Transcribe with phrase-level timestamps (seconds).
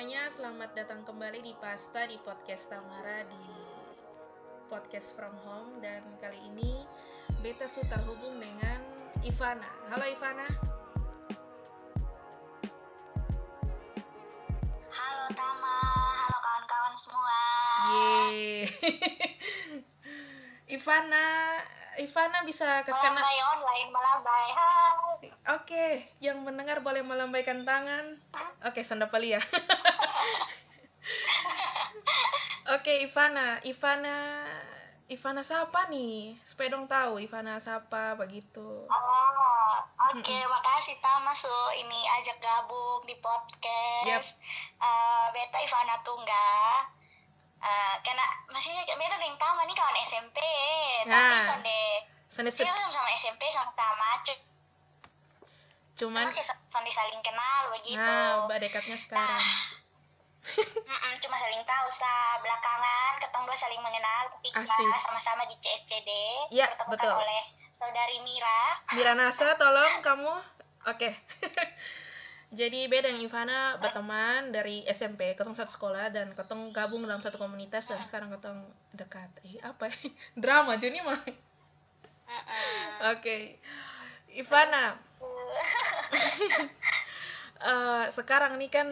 [0.00, 3.44] semuanya, selamat datang kembali di Pasta di podcast Tamara di
[4.72, 6.88] podcast from home dan kali ini
[7.44, 8.80] beta sudah terhubung dengan
[9.20, 9.68] Ivana.
[9.92, 10.48] Halo Ivana.
[14.88, 15.76] Halo Tama,
[16.16, 17.40] halo kawan-kawan semua.
[17.92, 18.64] Yeay.
[20.80, 21.60] Ivana,
[22.00, 24.46] Ivana bisa kasihkan Melambai online, melambai.
[24.56, 25.00] Hai.
[25.60, 28.16] Oke, yang mendengar boleh melambaikan tangan.
[28.64, 29.44] Oke, Sandapalia.
[32.70, 34.16] Oke, Ivana, Ivana,
[35.06, 36.38] Ivana siapa nih?
[36.40, 38.86] Supaya dong tahu Ivana siapa begitu.
[38.86, 39.74] Oh,
[40.06, 44.06] oke, makasih Tama su ini ajak gabung di podcast.
[44.06, 44.22] Yap.
[44.78, 46.50] Eh, beta Ivana Tungga.
[47.58, 50.38] Eh, karena maksudnya beta dengan Tama nih kawan SMP,
[51.02, 51.42] tapi Nah.
[51.42, 51.82] sonde
[52.24, 54.46] Sonde Iya sama SMP sama-sama, cu-
[55.98, 57.98] cuman sonde saling kenal begitu.
[57.98, 59.34] nah, mbak dekatnya sekarang.
[59.34, 59.79] Tahu
[62.70, 64.62] belakangan ketemu dua saling mengenal ketika
[65.02, 66.10] sama-sama di CSCD
[66.54, 67.14] Ya, dipertemukan betul.
[67.18, 67.42] oleh
[67.74, 68.62] saudari Mira
[68.94, 70.34] Mira Nasa, tolong kamu.
[70.86, 71.10] Oke.
[72.50, 77.38] Jadi beda yang Ivana berteman dari SMP, ketemu satu sekolah dan ketemu gabung dalam satu
[77.38, 79.30] komunitas dan sekarang ketemu dekat.
[79.46, 79.94] Eh, apa ya?
[80.42, 81.18] Drama jadi mah.
[83.14, 83.58] Oke.
[84.30, 84.94] Ivana,
[87.70, 88.86] eh, sekarang nih kan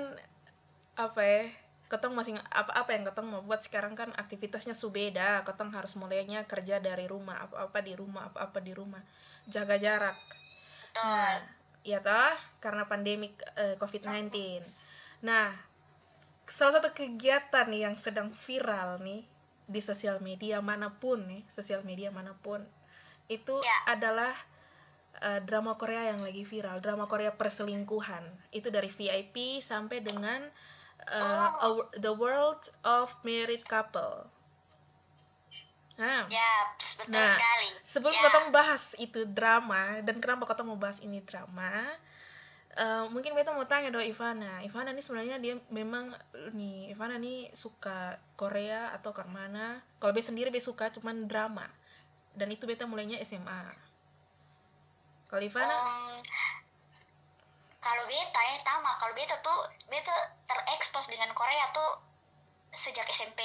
[0.98, 1.42] apa ya?
[1.88, 5.42] Ketong masih apa apa yang ketong mau buat sekarang kan aktivitasnya subeda.
[5.48, 9.00] Ketong harus mulainya kerja dari rumah, apa-apa di rumah, apa-apa di rumah.
[9.48, 10.16] Jaga jarak.
[11.00, 11.40] Nah,
[11.80, 14.60] ya toh karena pandemi eh, COVID-19.
[15.24, 15.48] Nah,
[16.44, 19.24] salah satu kegiatan yang sedang viral nih
[19.68, 22.64] di sosial media mana pun nih, sosial media mana pun
[23.28, 23.96] itu Ya.
[23.96, 24.32] adalah
[25.20, 28.24] eh, drama Korea yang lagi viral, drama Korea perselingkuhan.
[28.52, 30.48] Itu dari VIP sampai dengan
[31.58, 34.28] Our- The World of Married Couple.
[35.98, 38.22] Nah, Yaps, betul Nah, sekali sebelum Ya.
[38.22, 41.74] kita bahas itu drama dan kenapa kita mau bahas ini drama,
[42.70, 44.62] eh, mungkin kita mau tanya dong Ivana.
[44.62, 46.14] Ivana ini sebenarnya dia memang
[46.54, 49.82] nih Ivana nih suka Korea atau ke mana?
[49.98, 51.66] Kalau dia sendiri dia suka cuman drama.
[52.30, 53.66] Dan itu beta mulainya SMA.
[55.26, 56.22] Kalau Ivana, Em,
[57.78, 62.02] kalau beta ya sama kalau beta tuh beta terekspos dengan Korea tuh
[62.74, 63.40] sejak SMP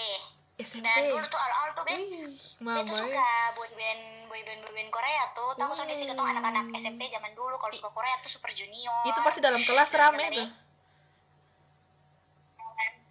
[0.53, 0.85] SMP.
[0.85, 2.97] dan dulu tuh awal-awal tuh beta Wih, mama Beta ya.
[3.01, 7.73] suka boyband boyband boyband Korea tuh tahu soalnya sih ketemu anak-anak SMP zaman dulu kalau
[7.73, 10.49] suka Korea tuh Super Junior Itu pasti dalam kelas rame tuh.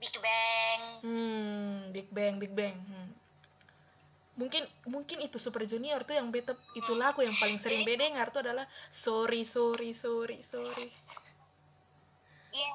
[0.02, 2.74] Big Bang Hmm, Big Bang, Big Bang.
[2.74, 3.10] Hmm.
[4.38, 8.30] Mungkin mungkin itu Super Junior tuh yang beta itu lagu yang paling sering beda dengar
[8.34, 10.90] tuh adalah sorry sorry sorry sorry.
[12.52, 12.72] Iya.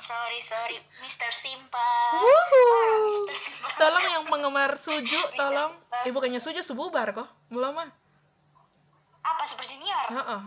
[0.00, 1.30] Sorry sorry, Mr.
[1.30, 1.94] Simple.
[2.18, 2.62] Wuhu.
[2.74, 3.36] Ah, Mr.
[3.38, 3.70] Simple.
[3.78, 5.72] Tolong yang penggemar Suju, tolong.
[6.04, 7.28] Eh bukannya Suju sububar kok?
[7.48, 7.88] Belum mah.
[9.22, 10.06] Apa Super Junior?
[10.10, 10.42] Heeh.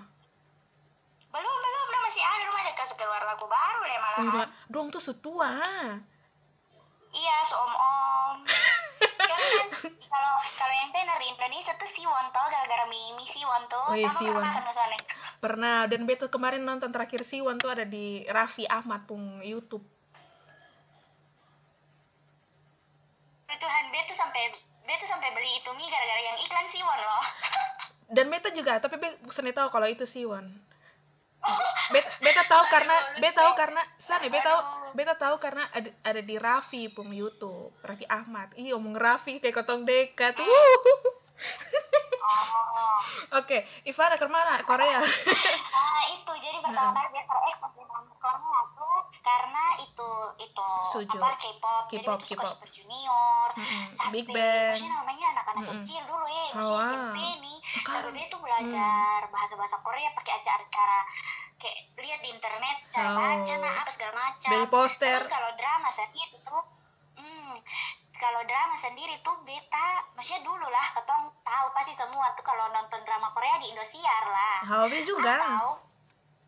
[1.34, 4.26] Belum belum, belum masih ada rumahnya kasih keluar lagu baru deh Wih, malahan.
[4.38, 5.50] Ma, dong tuh setua.
[7.14, 8.38] Iya, seom om.
[9.18, 9.68] kan kan
[10.14, 13.86] kalau kalau yang tenar di Indonesia tuh Siwon toh gara-gara Mimi Siwon tuh.
[13.90, 14.38] Oh iya, Siwon.
[14.38, 15.02] pernah kan soalnya?
[15.42, 19.82] Pernah dan beta kemarin nonton terakhir Siwan tuh ada di Raffi Ahmad pung YouTube.
[23.54, 24.50] Tuhan beta sampai
[24.84, 27.26] beta sampai beli itu mie gara-gara yang iklan Siwon loh.
[28.16, 30.46] Dan beta juga, tapi beta bukan tahu kalau itu Siwan.
[31.92, 34.60] Beta, beta tahu karena beta tahu karena sana beta tahu
[34.96, 39.60] beta tahu karena ada, ada di Raffi pun YouTube Raffi Ahmad iya omong Raffi kayak
[39.62, 40.48] kotong dekat Wuh.
[42.24, 43.00] Oh.
[43.44, 47.56] oke Ivana ke mana Korea Nah itu jadi pertama kali dia Korea
[48.72, 50.10] tuh karena itu
[50.40, 51.20] itu Suju.
[51.20, 52.20] apa K-pop, jadi K-pop.
[52.44, 53.86] Super Junior, Mm-mm.
[53.96, 54.72] sampai Big Bang.
[54.76, 56.84] maksudnya namanya anak-anak kecil dulu ya, masih Wah.
[56.84, 57.18] SMP
[58.02, 61.00] dia tuh belajar bahasa-bahasa Korea pakai acara-acara
[61.62, 63.16] kayak lihat di internet cara Oh.
[63.16, 64.50] baca nah apa segala macam.
[64.52, 65.20] Dari poster.
[65.22, 66.64] Terus kalau drama sendiri tuh,
[67.20, 67.54] hmm,
[68.18, 73.00] kalau drama sendiri tuh beta, maksudnya dulu lah, ketong tahu pasti semua tuh kalau nonton
[73.06, 75.78] drama Korea di Indosiar lah Hawaii juga atau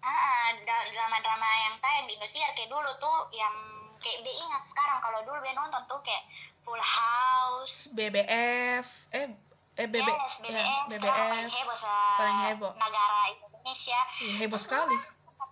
[0.02, 0.50] ah,
[0.90, 3.54] drama-drama yang tayang di Indosiar kayak dulu tuh yang
[4.00, 6.24] kayak be ingat sekarang kalau dulu be nonton tuh kayak
[6.62, 9.45] Full House BBF eh
[9.76, 12.72] eh BB yes, ya, BBF, paling BBF heboh se Paling heboh.
[12.80, 14.00] negara Indonesia.
[14.24, 14.98] Iya, heboh sekali.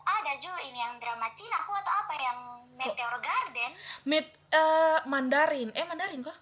[0.03, 2.37] ada juga ini yang drama Cina aku atau apa yang
[2.75, 3.71] Meteor Garden.
[4.03, 5.69] Mid eh Mandarin.
[5.71, 6.35] Eh Mandarin kok?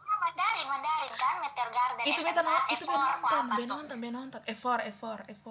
[0.00, 2.04] Ah, Mandarin Mandarin kan Meteor Garden.
[2.04, 2.42] Itu SMK, beta
[2.72, 3.68] itu F4, be nonton apa be tuh?
[3.68, 4.40] nonton be nonton.
[4.48, 5.48] E4 E4 E4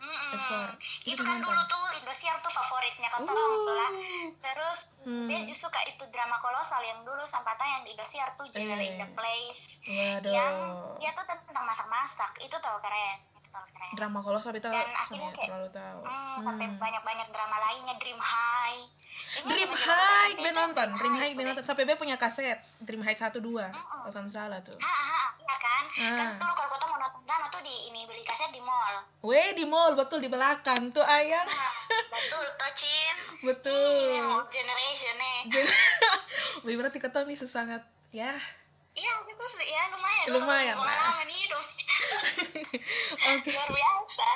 [0.00, 0.32] Mm-mm.
[0.32, 0.72] effort.
[1.02, 3.58] Itu itu kan dulu tuh Indosiar tuh favoritnya kotong Uh.
[3.58, 3.88] soalnya
[4.40, 5.28] terus Hmm.
[5.28, 8.96] dia justru kayak itu drama kolosal yang dulu sempat tayang di Indosiar tuh Jewel in
[8.96, 9.12] the Eh.
[9.12, 9.78] Place.
[9.82, 10.24] Waduh.
[10.26, 10.54] Yang
[10.98, 13.92] dia tuh tentang masak-masak itu tuh keren itu tuh keren.
[13.92, 16.78] Drama kolosal kita Dan akhirnya kayak, terlalu tahu Hmm, sampai Hmm.
[16.78, 18.80] banyak-banyak drama lainnya Dream High.
[19.36, 20.88] Ini Dream High SMP be tuh nonton.
[20.96, 21.46] Dream High be boleh.
[21.52, 21.62] nonton.
[21.62, 24.74] Sampai be punya kaset Dream High satu dua kalau salah tuh.
[24.74, 25.19] Ha, ha,
[25.92, 26.38] iya kan kan Ah.
[26.38, 29.02] dulu kalau kota mau nonton drama tuh di ini beli kaset di mall.
[29.20, 31.74] Weh di mall betul di belakang tuh ayang nah,
[32.06, 34.20] betul tocin betul.
[34.20, 35.14] Hmm, generation
[36.62, 37.82] Wih, berarti ketemu nih sesangat?
[38.10, 38.34] Ya.
[38.92, 39.64] Iya gitu sih.
[39.64, 40.26] Ya lumayan.
[40.28, 40.76] Lumayan.
[40.76, 41.62] pengalaman hidup.
[43.32, 43.50] Oke.
[43.50, 44.28] Luar biasa.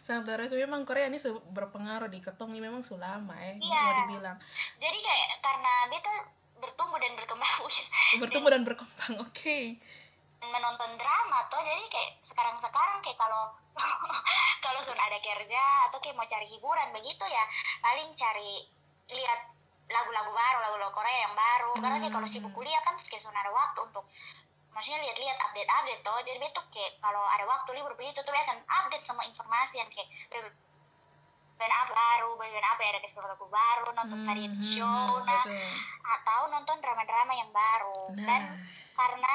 [0.00, 0.54] Sangat luar biasa.
[0.56, 1.18] Memang Korea ini
[1.50, 3.80] berpengaruh di ketong ini memang sulama ya Iya.
[3.82, 4.36] mau dibilang.
[4.78, 6.12] Jadi kayak karena beta
[6.56, 7.52] bertumbuh dan berkembang.
[8.22, 9.58] Bertumbuh dan berkembang oke.
[9.76, 10.05] dan
[10.40, 13.56] menonton drama tuh jadi kayak sekarang sekarang kayak kalau
[14.64, 17.44] kalau sudah ada kerja atau kayak mau cari hiburan begitu ya
[17.80, 18.64] paling cari
[19.10, 19.40] lihat
[19.86, 21.72] lagu-lagu baru lagu-lagu Korea yang baru.
[21.78, 24.04] Karena kayak kalau sibuk kuliah kan kayak sudah ada waktu untuk
[24.74, 29.04] maksudnya lihat-lihat update-update tuh jadi betul kayak kalau ada waktu libur begitu tuh akan update
[29.08, 30.04] semua informasi yang kayak
[31.56, 34.84] band apa baru band apa ya ada kasih lagu baru nonton Hmm, variety hmm, show
[34.84, 35.64] hmm, nah betul.
[36.04, 38.00] atau nonton drama-drama yang baru.
[38.20, 38.56] Dan nah.
[38.92, 39.34] karena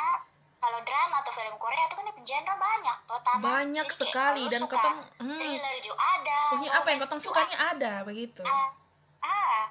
[0.61, 4.61] kalau drama atau film Korea itu kan genre banyak terutama banyak Jadi kayak sekali dan
[4.61, 4.77] suka.
[4.77, 8.43] ketong hmm, thriller juga ada pokoknya apa yang ketong sukanya ada begitu.
[8.45, 8.65] Ada.
[9.25, 9.65] ah.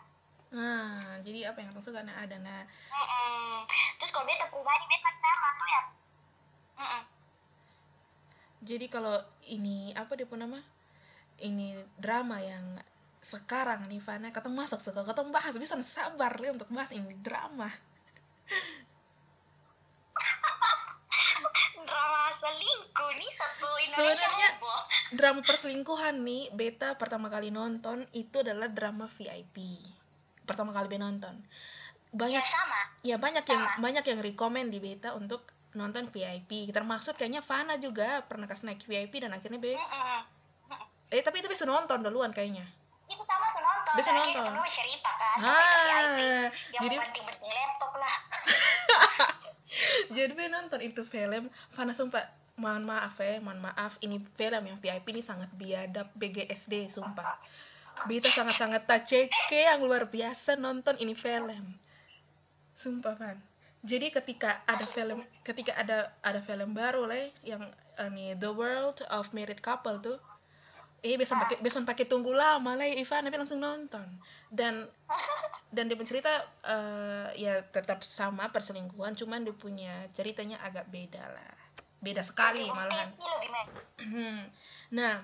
[0.50, 2.34] Nah jadi apa yang ketong sukanya ada.
[2.42, 3.62] Nah mm-mm.
[4.02, 5.82] terus kalau beta pribadi beta drama tuh ya?
[6.80, 7.02] Mm-mm.
[8.66, 9.14] jadi kalau
[9.46, 10.58] ini apa dia pun nama?
[11.40, 12.82] Ini drama yang
[13.20, 17.68] sekarang nih Fana ketong masuk suka ketong bahas bisa sabar li untuk bahas ini drama
[21.84, 24.80] drama selingkuh nih satu Indonesia Sebenarnya- heboh.
[25.12, 29.84] drama perselingkuhan nih beta pertama kali nonton itu adalah drama VIP
[30.42, 31.36] pertama kali beta nonton.
[31.36, 32.80] Ya banyak sama.
[33.02, 33.78] Ya banyak yang Sama.
[33.78, 38.82] banyak yang rekomend di beta untuk nonton VIP termasuk kayaknya Fana juga pernah kasih naik
[38.82, 40.20] VIP dan akhirnya be Mm-mm.
[41.08, 42.66] eh tapi itu bisa nonton duluan kayaknya.
[43.06, 44.54] Itu sama tuh nonton Bisa nonton.
[44.64, 46.18] cerita kan Ah, VIP
[46.72, 48.14] yang jadi- mau banting-banting laptop lah
[50.16, 51.48] jadi be nonton itu film.
[51.72, 52.24] Fana sumpah
[52.60, 53.96] mohon maaf ya mohon maaf.
[54.04, 57.40] Ini film yang VIP ini sangat biadab BGSD sumpah.
[58.08, 61.76] Beta sangat-sangat taceke yang luar biasa nonton ini film.
[62.72, 63.50] Sumpah Fan
[63.80, 67.64] jadi ketika ada film ketika ada ada film baru leh yang
[68.00, 70.18] ini The World of Married Couple tuh
[71.00, 74.06] eh besok pakai besok pakai tunggu lama lah Ivan tapi langsung nonton.
[74.52, 74.88] Dan
[75.74, 76.30] dan dia cerita
[76.66, 81.54] eh, ya tetap sama perselingkuhan cuman dia punya ceritanya agak beda lah.
[82.00, 83.12] Beda sekali malahan.
[84.00, 84.48] Hmm.
[84.90, 85.22] nah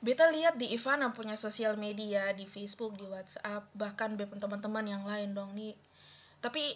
[0.00, 5.04] beta lihat di Ivana punya sosial media di Facebook di WhatsApp bahkan be teman-teman yang
[5.04, 5.76] lain dong nih
[6.40, 6.74] tapi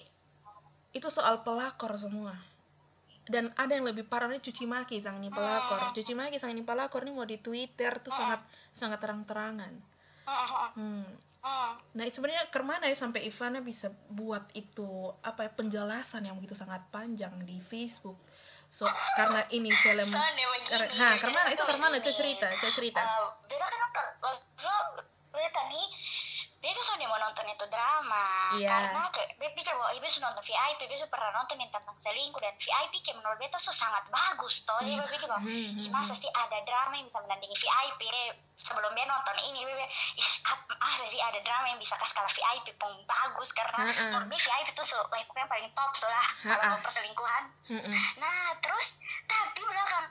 [0.94, 2.36] itu soal pelakor semua
[3.25, 6.61] dan ada yang lebih parah nih cuci maki sang ini pelakor cuci maki sang ini
[6.61, 9.73] pelakor nih mau di Twitter tuh sangat sangat terang-terangan
[10.76, 11.05] hmm.
[11.44, 11.76] Hmm.
[11.93, 16.56] Nah sebenarnya ke mana ya sampai Ivana bisa buat itu apa ya penjelasan yang begitu
[16.56, 18.17] sangat panjang di Facebook.
[18.73, 20.09] So karena ini film
[20.65, 23.03] karena nah ke mana itu ke mana coba cerita coba cerita.
[26.64, 28.25] Eh, nih beta sudah mau nonton itu drama
[28.56, 28.72] Iya.
[28.72, 32.41] karena kayak beta pikir bahwa ibu sudah nonton VIP beta pernah nonton yang tentang selingkuh
[32.41, 34.98] dan VIP kayak menurut beta tuh sangat bagus toh jadi Iya.
[34.98, 38.00] beta pikir bahwa Hmm, "Ih, hmm, masa sih ada drama yang bisa menandingi VIP
[38.56, 39.84] sebelum dia nonton ini beta
[40.17, 40.31] is
[40.74, 44.03] masa sih ada drama yang bisa kasih kalah VIP pun bagus karena Ha-ha.
[44.08, 46.56] menurut beta VIP tuh so, wah, pokoknya paling top so lah Ha-ha.
[46.58, 47.93] kalau perselingkuhan Mm-mm.
[48.17, 50.08] nah terus tapi belakang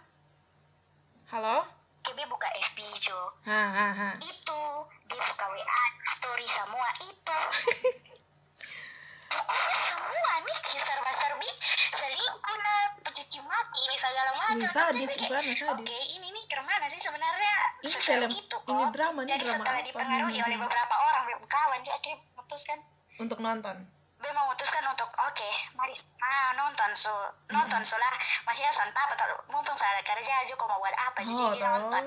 [1.27, 1.65] Halo?
[1.99, 4.09] kayak dia buka FB Jo Ha ha ha.
[4.19, 4.61] itu
[5.13, 7.39] dia buka WA story semua itu
[9.29, 11.49] pokoknya semua nih serba serbi
[11.91, 15.61] selingkuh lah pencuci mati ini segala macam kayak, Ivana, sadis.
[15.63, 19.43] oke ini nih ke mana sih sebenarnya Ini film- itu ini kok drama, ini jadi
[19.43, 19.87] drama setelah apa?
[19.87, 22.77] dipengaruhi oleh beberapa orang kawan jadi akhirnya memutuskan
[23.15, 23.77] Untuk nonton.
[24.15, 25.91] gue memutuskan untuk oke mari
[26.21, 27.11] ah, nonton so
[27.49, 31.19] nonton so lah masih son apa kalau mumpung ada kerja aja kok mau buat apa
[31.19, 31.59] Oh, jadi toh.
[31.59, 32.03] nonton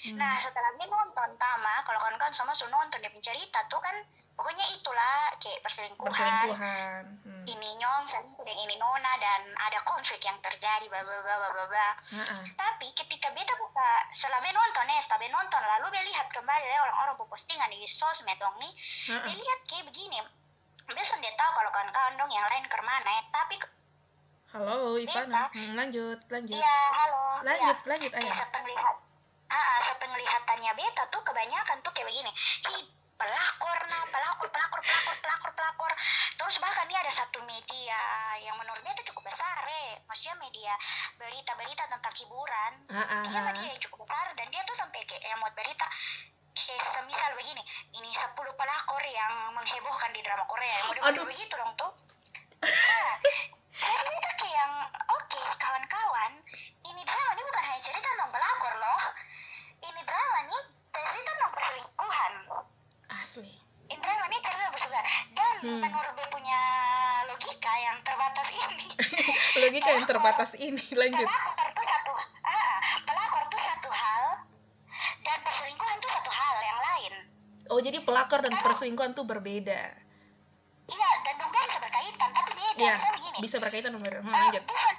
[0.00, 0.16] Hmm.
[0.16, 3.92] Nah setelah dia nonton Tama, kalau kawan-kawan sama su nonton dia cerita tuh kan
[4.32, 7.02] pokoknya itulah kayak perselingkuhan, Perselingkuhan.
[7.28, 7.44] Hmm.
[7.44, 8.08] ini nyong
[8.40, 12.40] dengan ini nona dan ada konflik yang terjadi bla bla bla bla bla ha.
[12.56, 16.64] Tapi ketika beta buka setelah beta nonton ya, setelah beta nonton lalu beta lihat kembali
[16.64, 18.72] ya orang-orang postingan di sosmed dong nih,
[19.12, 19.28] ha.
[19.28, 20.16] dia lihat kayak begini.
[20.90, 23.54] Besok dia tahu kalau kawan-kawan dong yang lain ke mana ya, tapi
[24.50, 25.30] Halo Ivana.
[25.30, 25.44] Beta.
[25.54, 26.56] Hmm, lanjut lanjut.
[26.58, 27.86] iya halo, Lanjut iya.
[27.86, 28.26] lanjut ayo.
[28.26, 28.96] Lihat
[29.50, 32.30] ah, sepenglihatannya beta tuh kebanyakan tuh kayak begini.
[32.70, 32.78] Hi,
[33.20, 35.92] pelakor nah pelakor pelakor pelakor pelakor pelakor.
[36.38, 38.00] Terus bahkan dia ada satu media
[38.40, 40.72] yang menurut beta cukup besar eh maksudnya media
[41.18, 42.72] berita-berita tentang hiburan.
[42.88, 44.32] Ah, ah, dia media yang cukup besar.
[44.38, 45.86] Dan dia tuh sampai kayak yang buat berita
[46.50, 47.62] kayak semisal begini
[47.96, 50.76] ini 10 pelakor yang menghebohkan di drama Korea.
[50.90, 51.02] Aduh.
[51.02, 51.92] model begitu dong tuh.
[52.60, 53.12] Nah,
[53.80, 54.72] saya kayak yang
[69.80, 71.24] logika yang terbatas ini lanjut.
[71.24, 72.12] Pelakor tuh satu
[72.44, 72.76] ah,
[73.08, 74.24] pelakor tuh satu hal
[75.24, 77.12] dan perselingkuhan tuh satu hal yang lain.
[77.72, 79.80] Oh jadi pelakor dan perselingkuhan tuh berbeda.
[80.90, 82.76] Iya dan dua bisa berkaitan tapi beda.
[82.76, 83.36] Iya, misalnya begini.
[83.40, 84.62] bisa berkaitan nomor hmm, eh, lanjut.
[84.68, 84.89] Bukan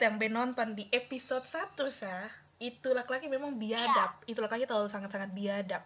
[0.00, 4.24] beta yang ben nonton di episode 1 sah itu laki-laki memang biadab.
[4.24, 5.84] Itu laki-laki terlalu sangat-sangat biadab.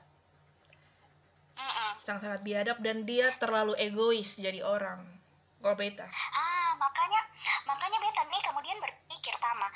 [1.54, 1.92] Mm-mm.
[2.02, 5.02] sangat-sangat biadab dan dia terlalu egois jadi orang.
[5.58, 6.06] Kalau beta?
[6.06, 7.26] Ah makanya
[7.66, 9.66] makanya beta nih kemudian berpikir tama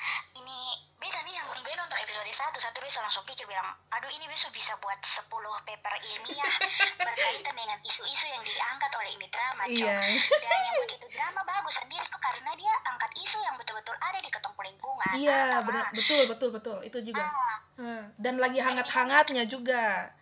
[2.29, 5.33] episode satu satu bisa langsung pikir bilang aduh ini besok bisa buat 10
[5.65, 6.53] paper ilmiah
[6.95, 9.73] berkaitan dengan isu-isu yang diangkat oleh ini drama Cok.
[9.73, 9.97] Iya.
[10.37, 14.19] dan yang buat itu drama bagus sendiri tuh karena dia angkat isu yang betul-betul ada
[14.19, 17.57] di ketemu lingkungan iya Ah, benar betul betul betul itu juga Ah.
[17.75, 20.13] Hmm, dan lagi hangat-hangatnya juga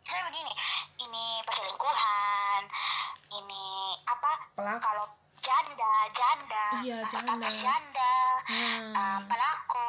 [0.00, 0.52] misalnya begini
[0.98, 2.62] ini perselingkuhan
[3.34, 3.64] ini
[4.06, 5.04] apa pelak kalau
[5.38, 7.44] janda janda Iya, janda.
[7.46, 8.14] janda
[8.48, 8.92] Hmm.
[8.92, 9.87] uh, pelakor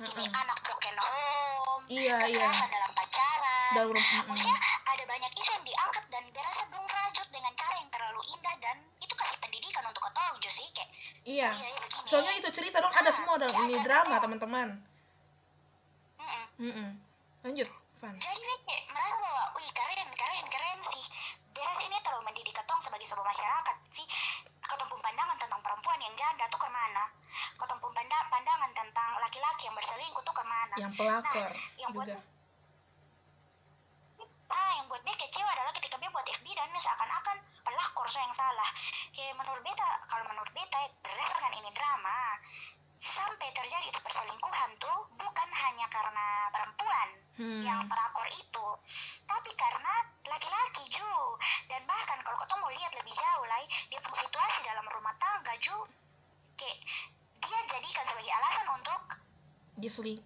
[0.00, 2.48] ini anak broken home Iya, iya.
[2.70, 3.70] dalam pacaran.
[3.74, 4.30] Dalam- mm-mm.
[4.30, 8.54] maksudnya ada banyak isu yang diangkat dan berasa dong rajut dengan cara yang terlalu indah
[8.62, 10.90] dan itu kasih pendidikan untuk ketong sih kayak
[11.26, 11.50] iya.
[11.54, 12.06] Iya iya begini.
[12.06, 14.68] Soalnya itu cerita dong ada semua dalam ini drama teman-teman.
[16.18, 16.44] Mm-mm.
[16.58, 16.90] Mm-mm.
[17.46, 17.68] lanjut
[18.00, 18.14] Van.
[18.16, 21.04] Jadi kayak merasa bahwa wih keren keren keren sih.
[21.52, 24.06] Beres ini terlalu mendidik ketong sebagai sebuah masyarakat sih.
[24.64, 27.04] Ketong pandangan tentang perempuan yang janda tuh ke mana?
[27.60, 27.80] Ketong
[28.10, 30.74] panda- pandangan tentang laki-laki yang berselingkuh tuh ke mana.
[30.74, 32.18] Yang pelakor yang buat juga.
[34.50, 38.34] Ah yang buat dia kecewa adalah ketika dia buat FB dan seakan-akan pelakor saya yang
[38.34, 38.70] salah.
[39.14, 42.34] Kayak menurut beta kalau menurut beta berdasarkan ini drama
[42.98, 47.08] sampai terjadi itu perselingkuhan tuh bukan hanya karena perempuan
[47.40, 47.62] Hmm.
[47.64, 48.66] yang pelakor itu
[49.24, 49.94] tapi karena
[50.26, 51.14] laki-laki ju.
[51.70, 55.78] Dan bahkan kalau ketemu lihat lebih jauh lah dia punya situasi dalam rumah tangga ju.
[56.58, 56.76] Kayak
[57.40, 59.02] dia jadikan sebagai alasan untuk
[59.76, 60.20] diseling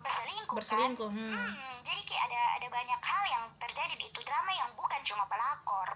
[0.00, 1.18] berselingkuh, berselingkuh kan?
[1.18, 1.34] hmm.
[1.34, 5.24] Hmm, jadi kayak ada ada banyak hal yang terjadi di itu drama yang bukan cuma
[5.28, 5.88] pelakor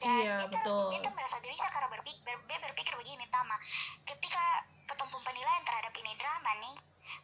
[0.00, 0.86] dan Iya, beta, betul.
[0.96, 3.56] beta merasa gelisah karena berpikir, ber, beta berpikir begini tama
[4.06, 4.44] ketika
[4.86, 6.76] ketemu penilaian terhadap ini drama nih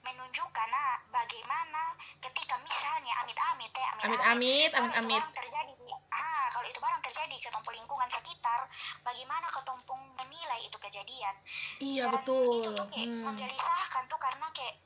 [0.02, 5.14] menunjukkan nah, bagaimana ketika misalnya amit-amit ya Amit-amit, itu amit-amit.
[5.14, 8.66] barang terjadi di ah kalau itu barang terjadi ke tumpung lingkungan sekitar
[9.06, 11.34] bagaimana ketumpung menilai itu kejadian
[11.80, 12.60] iya dan betul.
[12.60, 13.22] itu tuh kayak hmm.
[13.24, 14.76] menggelisahkan tuh karena kayak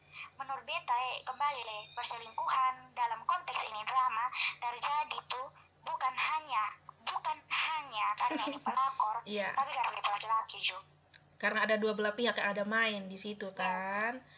[0.41, 4.25] menurut beta eh, kembali le perselingkuhan dalam konteks ini drama
[4.57, 5.47] terjadi tuh
[5.85, 6.65] bukan hanya
[7.05, 9.49] bukan hanya karena ini pelakor Iya.
[9.53, 10.85] tapi karena itu laki-laki juga
[11.41, 13.81] karena ada dua belah pihak yang ada main di situ kan?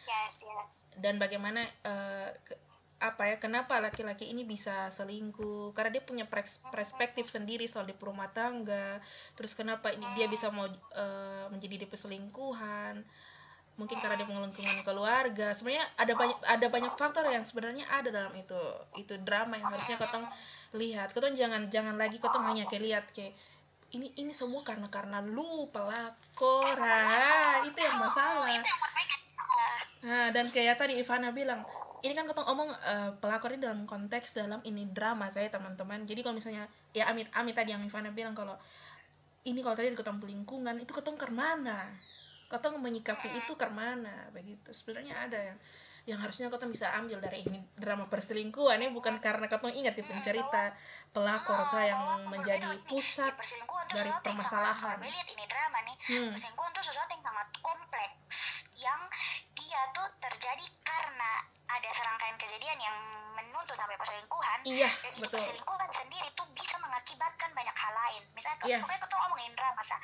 [0.07, 0.95] Yes yes.
[0.95, 1.59] Dan bagaimana
[2.47, 2.55] ke-
[3.03, 5.75] apa ya kenapa laki-laki ini bisa selingkuh?
[5.75, 6.23] Karena dia punya
[6.71, 9.03] perspektif sendiri soal di rumah tangga.
[9.35, 13.03] Terus kenapa ini dia bisa mau eh, menjadi di perselingkuhan?
[13.75, 15.51] Mungkin karena dia pengelingkungan keluarga.
[15.51, 18.61] Sebenarnya ada banyak ada banyak faktor yang sebenarnya ada dalam itu
[18.95, 20.23] itu drama yang harusnya kotong
[20.71, 21.11] lihat.
[21.11, 23.35] Kotong jangan jangan lagi kotong hanya kayak lihat kayak
[23.91, 26.71] ini ini semua karena karena lu pelakor.
[27.67, 28.47] Itu yang masalah.
[28.47, 28.63] Ah,
[30.03, 31.63] Nah, dan kayak tadi Ivana bilang,
[32.03, 32.69] ini kan ketong omong
[33.23, 36.03] pelakor ini dalam konteks dalam ini drama saya teman-teman.
[36.03, 38.59] Jadi kalau misalnya ya amit amit tadi yang Ivana bilang kalau
[39.47, 41.87] ini kalau tadi ketong pelingkungan itu ketong ke mana?
[42.51, 44.27] Ketong menyikapi itu ke mana?
[44.35, 44.75] Begitu.
[44.75, 45.57] Sebenarnya ada yang
[46.03, 50.03] yang harusnya ketong bisa ambil dari ini drama perselingkuhan ini bukan karena ketong ingat di
[50.03, 50.75] pencerita
[51.15, 53.31] pelakor saya yang menjadi pusat
[53.87, 54.99] dari permasalahan.
[54.99, 56.29] sangat, kalau lihat ini drama nih Hmm.
[56.35, 58.37] perselingkuhan tuh sesuatu yang sangat kompleks
[58.83, 59.01] yang
[59.91, 61.31] tuh terjadi karena
[61.65, 62.97] ada serangkaian kejadian yang
[63.33, 64.59] menuntut sampai perselingkuhan.
[64.63, 65.33] Iya dan itu betul.
[65.33, 68.23] perselingkuhan sendiri tuh bisa mengakibatkan banyak hal lain.
[68.33, 68.77] Misalnya Iya.
[68.79, 69.97] pokoknya kita ngomongin drama masa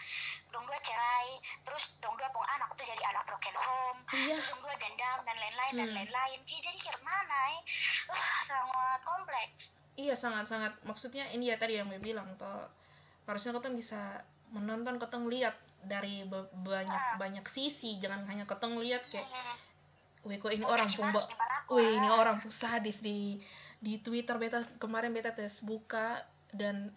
[0.50, 1.30] dong dua cerai
[1.64, 4.34] terus dong dua pung anak tuh jadi anak broken home iya.
[4.36, 5.98] terus dong dua dendam dan lain-lain dan Hmm.
[6.04, 6.38] lain-lain.
[6.44, 7.60] Jadi- jadi gimana ya
[8.10, 9.62] Wah, sangat kompleks.
[9.96, 12.66] Iya sangat sangat maksudnya ini ya tadi yang gue bilang toh
[13.24, 19.28] harusnya ketong bisa menonton ketong lihat dari banyak banyak sisi jangan hanya ketong lihat kayak
[20.28, 21.32] Wih kok ini orang pun ba-
[21.72, 23.40] Wih ini orang pun sadis di
[23.80, 26.92] di Twitter beta kemarin beta tes buka dan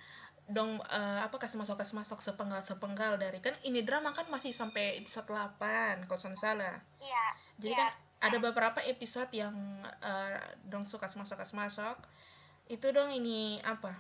[0.51, 4.51] dong eh, apa kasih masuk kasih masuk sepenggal sepenggal dari kan ini drama kan masih
[4.51, 6.77] sampai episode 8 kalau saya salah.
[6.99, 7.25] Iya
[7.63, 7.79] jadi iya.
[7.79, 7.89] kan
[8.23, 9.55] ada beberapa episode yang
[10.03, 11.97] eh, dong suka kasih masuk kasih masuk
[12.67, 13.99] itu dong ini apa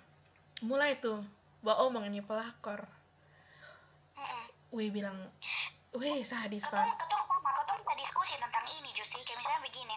[0.67, 1.23] mulai tuh
[1.63, 2.87] bawa omong ini pelakor
[4.73, 5.17] Wih bilang
[5.93, 9.97] Wih sadis Pan ketong sama ketong bisa diskusi tentang ini justru kayak misalnya begini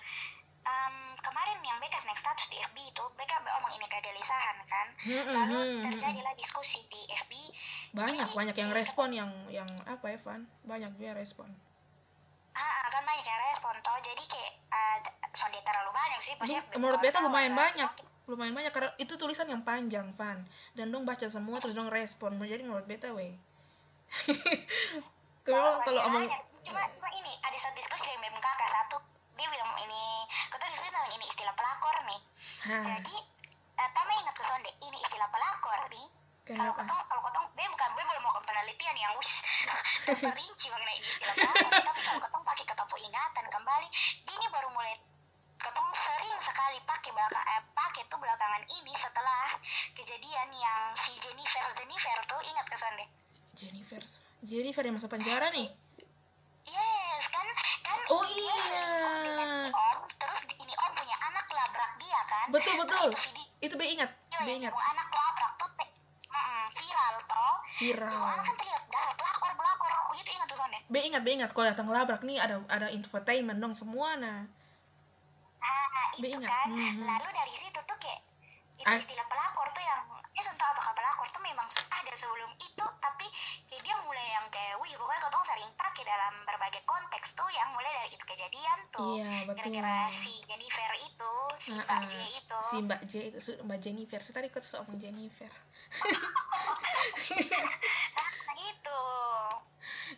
[0.66, 4.88] Em, kemarin yang Beka next status di FB itu Beka ngomong ini kegelisahan kan?
[4.98, 5.84] Hmm, lalu hmm, hmm.
[5.94, 7.34] terjadilah diskusi di FB
[7.94, 11.46] banyak Jadi, banyak yang respon yang yang apa ya Van banyak juga respon.
[12.58, 13.94] Ah kan banyak yang respon toh.
[14.02, 14.98] Jadi kayak uh,
[15.38, 17.92] sonde terlalu banyak sih maksudnya menurut beta lumayan banyak
[18.26, 20.50] lumayan banyak karena itu tulisan yang panjang Van.
[20.74, 22.42] Dan dong baca semua terus dong respon.
[22.42, 23.38] Jadi menurut beta weh
[25.48, 26.26] kalau kalau omong
[26.66, 28.98] cuma, cuma ini ada satu diskusi dengan BMKK satu
[29.36, 32.20] dia bilang ini kita diskusi tentang ini istilah pelakor nih.
[32.72, 33.16] Hah, jadi
[33.84, 36.08] uh, Tama ingat sonde ini istilah pelakor nih.
[36.46, 39.44] Kalau ketong kalau ketong be bukan be belum mau penelitian yang wis
[40.08, 41.70] terperinci mengenai ini istilah pelakor.
[41.92, 43.88] Tapi kalau ketong pakai ketong ingatan kembali
[44.32, 44.96] ini baru mulai
[45.60, 49.58] ketong sering sekali pakai belakang eh, pakai tuh belakangan ini setelah
[49.98, 53.06] kejadian yang si Jennifer Jennifer tuh ingat ke sonde
[53.56, 54.02] Jennifer.
[54.42, 55.72] Jennifer yang masuk penjara nih.
[56.66, 58.76] Yes kan kan Oh iya.
[59.68, 62.46] Om terus ini Om punya anak labrak dia kan?
[62.50, 63.08] Betul Terus betul.
[63.08, 64.74] itu video itu be ingat be yang ingat.
[64.76, 67.54] anak labrak tuh mm, viral toh.
[67.76, 68.12] Viral.
[68.12, 69.92] Tuh anak kan terlihat darah pelakor pelakor.
[70.12, 70.78] Begitu ingat tuh sonde.
[70.86, 71.50] Be ingat be ingat.
[71.50, 74.46] Kalau datang labrak nih ada ada infotainment dong semua nah.
[75.60, 76.50] Ah Be itu ingat.
[76.50, 76.68] kan.
[76.70, 77.02] Mhm.
[77.04, 78.22] lalu dari situ tuh kayak
[78.76, 79.00] itu Ah.
[79.00, 79.68] istilah pelakor
[80.36, 83.28] ya tahu apakah pelakor tuh memang ada sebelum itu tapi
[83.72, 87.48] kayak dia mulai yang kayak wih pokoknya kau tuh sering pakai dalam berbagai konteks tuh
[87.56, 89.16] yang mulai dari itu kejadian tuh.
[89.16, 89.72] Iya betul.
[89.72, 92.58] Gara-gara si Jennifer itu si Nah, Mbak J itu.
[92.68, 94.20] Si Mbak J itu Mbak Jennifer.
[94.20, 95.52] So, tadi kau ngomong Jennifer.
[98.46, 99.02] Nah gitu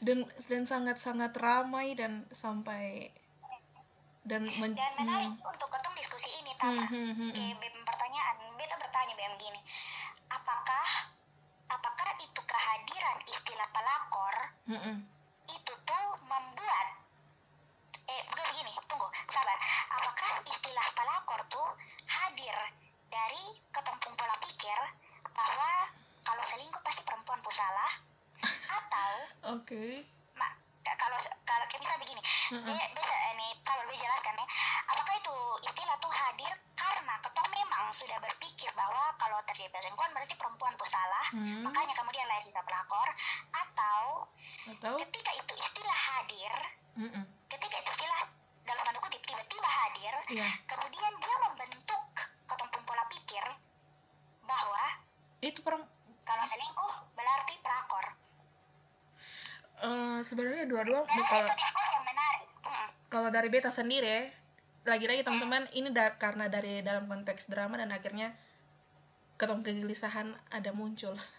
[0.04, 3.10] dan dan sangat sangat ramai dan sampai
[4.28, 6.84] dan men, dan menarik untuk ketemu diskusi ini hmm, Tama.
[6.84, 7.32] Hmm, hmm, hmm.
[7.32, 9.62] kayak BEM pertanyaan beta bertanya BEM gini
[14.68, 14.98] hmm.
[15.48, 16.88] itu tuh membuat
[18.08, 19.58] eh bukan begini tunggu sabar
[19.92, 21.68] apakah istilah pelakor tuh
[22.08, 22.56] hadir
[23.08, 24.80] dari ketumpung pola pikir
[25.32, 25.72] bahwa
[26.24, 27.92] kalau selingkuh pasti perempuan pun salah
[28.68, 29.12] atau
[29.56, 29.84] oke
[30.36, 30.54] mak
[30.96, 32.22] kalau kalau kayak misalnya begini
[32.56, 32.64] Mm-mm.
[32.64, 34.48] be- bisa ini kalau lebih jelaskan ya
[34.88, 35.36] apakah itu
[35.68, 40.88] istilah tuh hadir karena ketong memang sudah berpikir bahwa kalau terjadi perselingkuhan berarti perempuan pun
[40.88, 41.60] salah Hmm.
[41.60, 43.10] makanya kemudian lahir istilah pelakor
[43.52, 44.24] atau
[44.70, 46.54] atau ketika itu istilah hadir
[46.94, 47.24] Hmm, hmm.
[47.46, 48.22] ketika itu istilah
[48.64, 50.48] dalam tanda kutip tiba-tiba hadir iya.
[50.66, 52.02] kemudian dia membentuk
[52.44, 53.46] ketumpung pola pikir
[54.42, 54.84] bahwa
[55.40, 55.86] itu perem
[56.24, 58.06] kalau selingkuh berarti pelakor
[59.80, 61.50] eh, sebenarnya dua-dua dan kalau
[63.08, 64.34] kalau dari beta sendiri
[64.84, 68.34] lagi-lagi teman-teman ini da- karena dari dalam konteks drama dan akhirnya
[69.36, 71.14] ketemu kegelisahan ada muncul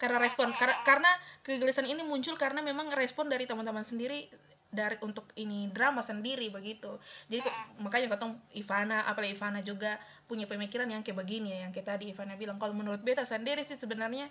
[0.00, 1.10] karena respon karena karena
[1.44, 4.28] kegelisahan ini muncul karena memang respon dari teman-teman sendiri
[4.68, 7.00] dari untuk ini drama sendiri begitu.
[7.32, 9.96] Jadi ke- makanya ketemu Ivana apalagi Ivana juga
[10.28, 12.60] punya pemikiran yang kayak begini ya yang kayak tadi Ivana bilang.
[12.60, 14.28] Kalau menurut beta sendiri sih sebenarnya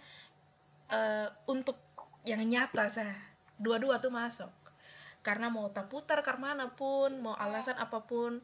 [0.94, 1.82] eh, untuk
[2.22, 3.14] yang nyata sah
[3.58, 4.54] dua-dua tuh masuk.
[5.26, 8.38] Karena mau tak putar ke mana pun mau alasan apa pun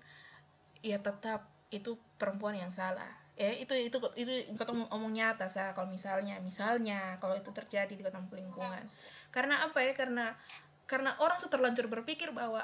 [0.83, 5.89] ya tetap itu perempuan yang salah ya itu itu itu ketemu omong nyata saya kalau
[5.89, 8.85] misalnya misalnya kalau itu terjadi di ketemu lingkungan
[9.33, 9.97] karena apa ya?
[9.97, 10.37] Karena
[10.85, 12.61] karena orang sudah terlanjur berpikir bahwa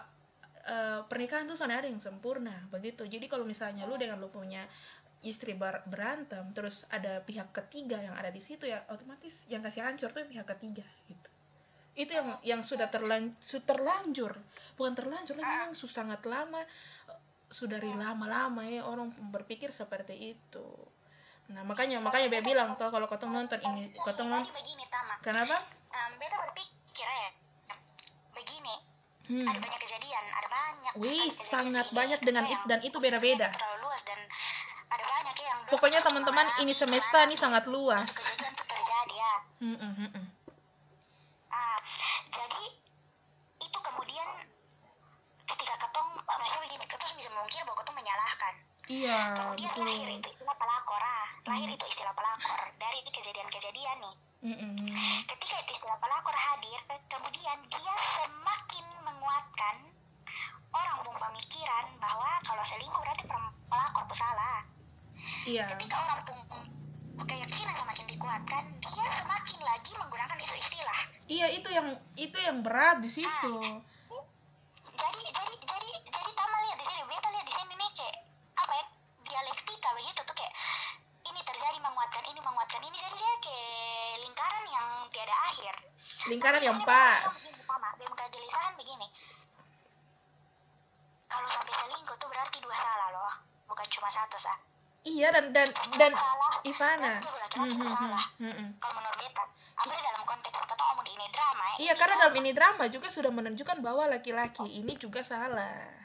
[0.69, 3.01] eh, pernikahan itu sana ada yang sempurna begitu.
[3.10, 4.69] Jadi kalau misalnya lu dengan lu punya
[5.25, 9.84] istri ber- berantem terus ada pihak ketiga yang ada di situ ya otomatis yang kasih
[9.84, 11.29] hancur tuh pihak ketiga gitu.
[11.97, 14.32] Itu yang yang sudah terlan su- terlanjur
[14.77, 16.62] bukan terlanjur lagi memang su- sangat lama
[17.10, 17.18] eh,
[17.49, 20.67] sudah lama-lama ya orang berpikir seperti itu
[21.49, 24.45] nah makanya makanya dia bilang tuh kalau kau nonton ini kau nonton
[25.19, 27.29] kenapa Em, beta berpikir ya
[28.31, 28.75] begini
[29.25, 29.45] Hmm.
[29.45, 33.45] ada banyak kejadian ada banyak Wih, sangat banyak dengan Yang it- dan itu beda-beda.
[33.47, 34.17] terlalu luas dan
[34.88, 38.09] ada banyak ya yang Pokoknya teman-teman ini semesta gimana ini sangat luas.
[38.09, 40.25] kejadian itu terjadi ya Hmm, hmm, hmm, hmm.
[41.47, 41.77] Ah,
[42.27, 42.63] jadi
[43.59, 44.29] itu kemudian
[45.43, 48.53] ketika ketong maksudnya begini ketong bisa memungkir bahwa ketong menyalahkan
[48.89, 49.86] Iya, kemudian betul.
[49.86, 54.15] lahir itu istilah pelakor ah lahir itu istilah pelakor dari kejadian-kejadian nih
[54.49, 54.73] hmm.
[55.30, 59.75] ketika itu istilah pelakor hadir kemudian dia semakin menguatkan
[60.73, 63.30] orang umum pemikiran bahwa kalau selingkuh berarti
[63.69, 64.65] pelakor salah
[65.45, 65.69] Iya.
[65.69, 66.38] ketika orang pun
[67.19, 72.97] keyakinan semakin dikuatkan dia semakin lagi menggunakan isu istilah Iya, itu yang itu yang berat
[72.99, 73.54] di situ.
[74.97, 78.17] jadi jadi jadi jadi tama lihat di sini beta lihat di sini nih kayak
[78.58, 78.86] apa ya
[79.39, 80.54] dialektika begitu tuh kayak
[81.32, 85.75] ini terjadi menguatkan ini menguatkan ini jadi dia kayak lingkaran yang tiada akhir
[86.28, 87.32] Lingkaran yang Ini pas.
[87.63, 88.21] sama BMK
[88.75, 89.08] begini
[91.32, 93.34] kalau sampai selingkuh tuh berarti dua salah loh
[93.71, 94.60] bukan cuma satu sah
[95.08, 97.23] Iya dan dan dan salah Ivana.
[97.56, 98.67] Hmm, salah hmm.
[98.84, 99.43] kalau menurut beta
[99.80, 100.60] apalagi dalam konteks
[101.08, 104.99] di ini drama ya Iya, karena dalam ini drama juga sudah menunjukkan bahwa laki-laki ini
[104.99, 105.98] juga salah.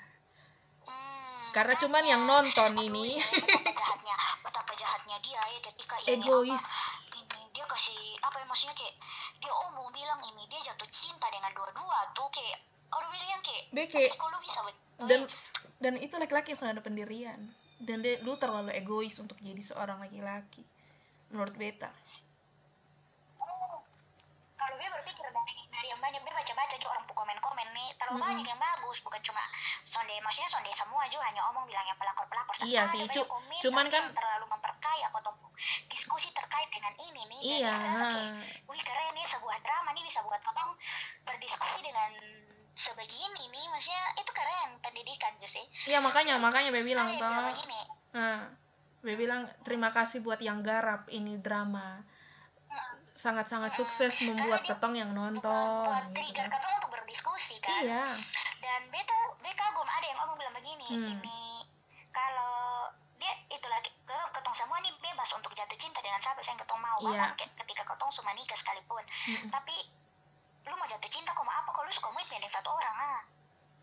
[1.55, 3.15] Karena cuman yang nonton ini.
[3.15, 6.67] Ya, betapa jahatnya betapa jahatnya dia ya ketika ini egois.
[6.67, 8.95] apa ini dia kasih apa ya maksudnya kayak
[9.39, 12.59] dia omong bilang ini dia jatuh cinta dengan dua-dua tuh kayak
[12.91, 14.11] aduh bilang kayak Beke
[14.43, 14.61] bisa
[15.07, 15.27] dan
[15.79, 17.39] dan itu laki-laki yang sudah ada pendirian.
[17.79, 20.63] Dan dia lu terlalu egois untuk jadi seorang laki-laki
[21.29, 21.91] menurut beta.
[24.55, 27.89] Kalau gue berpikir dari yang banyak gue baca-baca juga orang komen-komen nih.
[27.95, 28.31] Terlalu Mm-mm.
[28.33, 29.43] banyak yang bagus bukan cuma
[29.83, 33.29] sonde maksudnya sonde semua juga hanya omong bilang yang pelakor pelakor Iya sih, cu-
[33.63, 35.33] cuman kan- terlalu memperkaya atau
[35.87, 38.33] diskusi terkait dengan ini nih dan iya kayak,
[38.67, 40.75] wih keren nih sebuah drama nih bisa buat kamu
[41.23, 42.11] berdiskusi dengan
[42.75, 43.65] sebegini nih.
[43.71, 45.65] Maksudnya itu keren pendidikan sih.
[45.87, 47.81] Iya makanya makanya be bilang begini
[48.15, 48.47] nah
[49.03, 51.99] be bilang terima kasih buat yang garap ini drama
[53.15, 56.53] sangat-sangat sukses membuat ketong yang nonton buat gitu trigger kan.
[56.53, 58.11] katanya untuk berdiskusi kan iya
[58.59, 61.15] dan beta beta kagum ada yang ngomong bilang begini Hmm.
[61.15, 61.63] ini
[62.11, 66.59] kalau dia itu lagi ketong, ketong semua nih bebas untuk jatuh cinta dengan siapa yang
[66.59, 67.09] ketong mau Iya.
[67.09, 69.49] bahkan ke- ketika ketong cuma nikah sekalipun Mm-mm.
[69.49, 69.75] tapi
[70.65, 73.23] lu mau jatuh cinta kok mau apa kalau lu suka komitmen dengan satu orang ah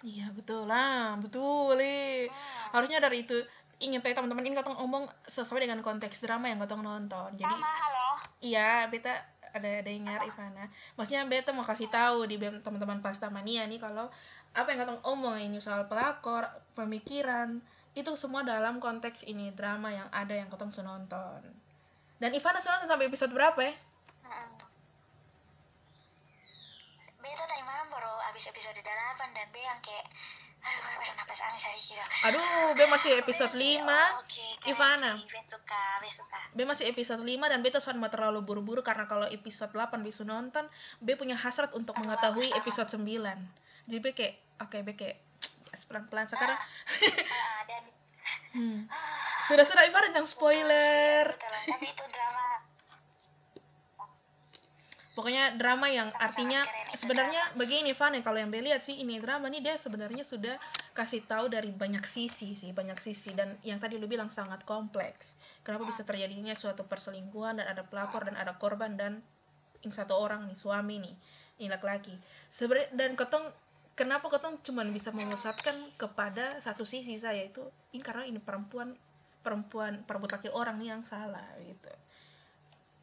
[0.02, 2.26] iya betul lah betul eh.
[2.26, 2.74] hmm.
[2.74, 3.38] harusnya dari itu
[3.82, 7.70] ingat ya teman-teman ini ketong ngomong sesuai dengan konteks drama yang ketong nonton jadi sama
[7.70, 9.13] halo Iya, beta
[9.54, 10.65] ada ada dengar Ivana.
[10.98, 14.10] Maksudnya beta mau kasih tahu di teman-teman pasta mania nih kalau
[14.58, 17.62] apa yang katong omong ini soal pelakor, pemikiran,
[17.94, 21.39] itu semua dalam konteks ini drama yang ada yang katong sudah nonton.
[22.17, 23.74] Dan Ivana sudah nonton sampai episode berapa ya?
[27.22, 30.10] Beta tadi malam baru habis episode 8 dan be yang kayak
[30.62, 33.62] aduh baru napas aneh saya kira Aduh, be masih episode 5.
[33.62, 35.12] Oke, keren Ivana.
[35.26, 36.39] Be suka, be suka.
[36.54, 40.21] Be masih episode 5 dan beta sudah mau terlalu buru-buru karena kalau episode 8 bisa
[40.21, 40.69] nonton,
[41.02, 43.02] be punya hasrat untuk mengetahui episode 9.
[43.89, 45.17] Jadi be kayak, oke be kayak
[45.89, 46.58] pelan-pelan sekarang.
[46.62, 47.84] Ah, dan
[48.52, 48.84] Hmm.
[49.47, 51.24] Sudah sudah Ivana jangan spoiler.
[51.32, 52.31] betul, tapi itu drama
[55.21, 56.65] Pokoknya drama yang artinya
[56.97, 60.57] sebenarnya begini Van kalau yang Be lihat sih ini drama nih dia sebenarnya sudah
[60.97, 65.38] kasih tahu dari banyak sisi sih banyak sisi dan yang tadi lu bilang sangat kompleks.
[65.62, 69.21] Kenapa bisa terjadinya suatu perselingkuhan dan ada pelakor dan ada korban dan
[69.86, 71.13] yang satu orang nih suami nih
[71.62, 72.17] ini laki-laki.
[72.49, 73.45] Sebenarnya dan ketong
[73.93, 77.62] kenapa ketong cuman bisa memusatkan kepada satu sisi saya itu
[77.93, 78.97] ini karena ini perempuan
[79.45, 81.93] perempuan perempuan laki orang nih yang salah gitu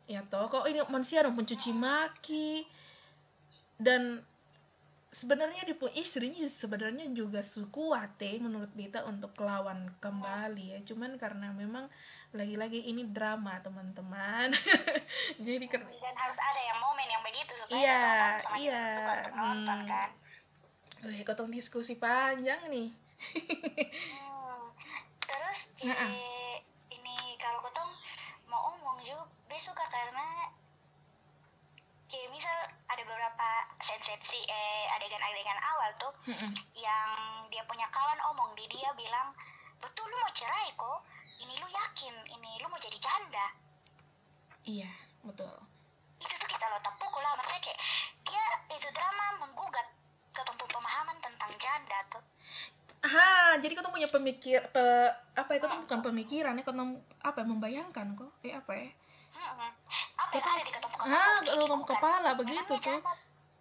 [0.09, 2.65] ya toh kok ini manusia dong pencuci maki
[3.77, 4.25] dan
[5.09, 11.49] sebenarnya di istrinya sebenarnya juga kuat ya menurut Beta untuk lawan kembali ya cuman karena
[11.53, 11.89] memang
[12.33, 14.53] lagi-lagi ini drama teman-teman
[15.47, 18.05] jadi ker- dan harus ada yang momen yang begitu supaya Iya,
[18.61, 18.85] iya.
[19.33, 19.89] nonton Hmm.
[19.89, 20.11] kan
[20.99, 22.89] Wih, kotong diskusi panjang nih
[24.29, 24.65] Hmm.
[25.21, 27.91] terus Nah, kayak ini kalau ketong
[28.45, 30.53] mau omong juga be suka karena
[32.07, 33.49] kayak misal ada beberapa
[33.81, 36.53] sensi eh adegan-adegan awal tuh Mm-mm.
[36.77, 37.09] yang
[37.49, 39.33] dia punya kawan omong di dia bilang
[39.81, 41.01] betul lu mau cerai kok.
[41.39, 43.47] Ini lu yakin ini lu mau jadi janda.
[44.69, 44.93] Iya
[45.25, 45.57] betul.
[46.21, 47.81] Itu tuh kita lo tepuk lah maksudnya kayak
[48.29, 48.45] dia
[48.77, 49.87] itu drama menggugat
[50.35, 52.25] ketumpu pemahaman tentang janda tuh.
[53.07, 54.85] Ah jadi kotong punya pemikir pe,
[55.39, 58.31] apa ya kotong bukan pemikiran ya kotong apa ya, membayangkan kok.
[58.45, 58.91] Eh apa ya
[59.39, 59.71] Hmm.
[60.19, 63.13] apa yang Ketum- ada di ketumpu ah kepala ketumpu kepala begitu tuh janda,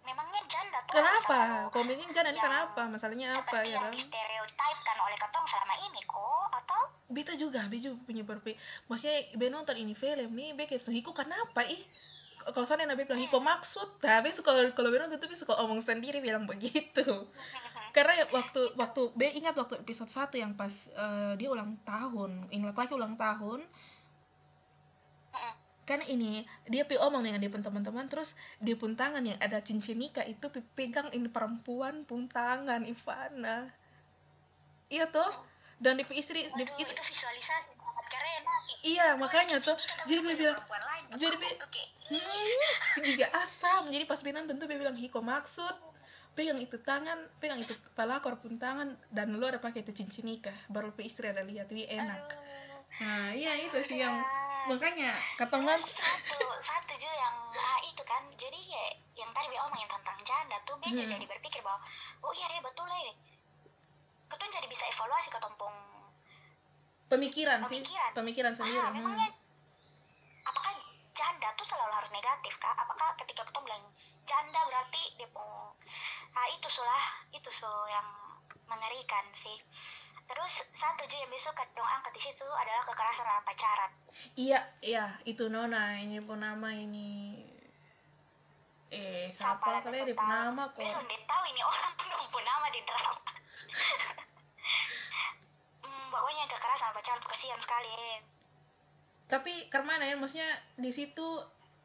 [0.02, 1.40] memangnya janda tuh kenapa?
[1.70, 2.80] komedian kan ini yang kenapa?
[2.88, 3.92] Masalahnya apa ya yang kan?
[3.92, 6.82] distereotipkan oleh ketong selama ini kok atau?
[7.08, 8.52] Beta juga beta juga punya berpi
[8.84, 11.80] maksudnya be nonton ini film nih be kayak hiku kenapa ih?
[12.38, 14.00] Kalau soalnya nabi bilang hiko maksud.
[14.00, 17.04] Tapi suka kalau be nonton tuh suka omong sendiri bilang begitu.
[17.96, 22.76] Karena waktu waktu be ingat waktu episode 1 yang pas eh, dia ulang tahun ingat
[22.76, 23.64] lagi ulang tahun
[25.88, 29.64] kan ini dia pi omong dengan dia pun teman-teman terus dia pun tangan yang ada
[29.64, 33.72] cincin nikah itu pi pegang ini perempuan pun tangan Ivana.
[34.92, 35.32] Iya toh?
[35.80, 37.72] Dan dia pi istri dia- Aduh, itu itu visualisasi
[38.08, 38.42] keren.
[38.84, 40.58] Iya makanya tuh jadi dia bilang
[41.16, 41.68] jadi tuh
[42.08, 43.92] Hmm, juga asam.
[43.92, 45.76] Jadi pas Benan tentu dia bilang hiko maksud
[46.32, 50.54] pegang itu tangan pegang itu kepala pun tangan dan lu ada pakai itu cincin nikah
[50.70, 52.22] baru pe istri ada lihat ini enak
[52.98, 54.18] nah iya itu sih yang
[54.66, 58.20] makanya kata Terus Mas satu satu juga yang ah, itu kan.
[58.36, 58.84] Jadi ya
[59.16, 61.08] yang tadi dia omongin tentang janda tuh dia Hmm.
[61.08, 61.80] jadi berpikir bahwa
[62.20, 63.12] oh iya ya betul ya
[64.28, 65.72] ketun jadi bisa evaluasi ke tompong
[67.08, 68.10] pemikiran sih Pemikiran.
[68.12, 69.00] pemikiran sendiri ah, hmm.
[69.00, 69.28] memangnya
[70.44, 70.72] apakah
[71.16, 72.76] janda tuh selalu harus negatif kak?
[72.76, 73.84] Apakah ketika ketemu bilang
[74.22, 75.72] janda berarti dia pun
[76.36, 78.06] ah itu sulah itu so yang
[78.68, 79.56] mengerikan sih
[80.28, 83.90] terus satu juga yang besok kadang angkat di situ adalah kekerasan dalam pacaran.
[84.36, 87.40] Iya iya itu Nona ini pun nama ini
[88.88, 90.28] eh siapa kali tahu?
[90.28, 90.80] nama kok?
[90.80, 91.92] Besok dia tahu ini orang
[92.32, 93.20] pun nama di drama.
[95.78, 97.88] Hmm, pokoknya kekerasan pacaran kasihan sekali.
[97.88, 98.20] Eh.
[99.28, 101.24] tapi ke mana ya maksudnya di situ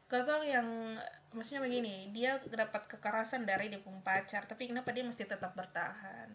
[0.08, 0.96] kata yang
[1.36, 6.32] maksudnya begini dia dapat kekerasan dari dia pacar tapi kenapa dia mesti tetap bertahan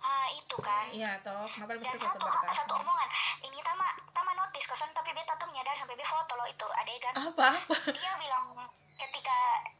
[0.00, 0.86] ah itu kan.
[0.92, 1.44] Iya toh.
[1.48, 3.08] Kenapa dan satu bertahan satu omongan.
[3.44, 3.86] Ini tama
[4.16, 7.48] tama notice kosan tapi beta tuh menyadari sampai be foto loh itu adegan apa?
[7.60, 7.76] Apa?
[7.92, 8.56] Dia bilang
[9.00, 9.38] ketika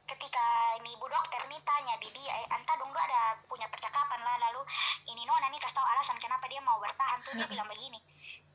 [0.08, 0.44] ketika
[0.80, 4.64] ini ibu dokter nih tanya di dia eh, anta dong ada punya percakapan lah lalu
[5.12, 8.00] ini nona nih kasih tahu alasan kenapa dia mau bertahan tuh dia bilang begini.